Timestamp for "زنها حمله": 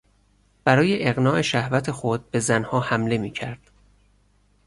2.39-3.17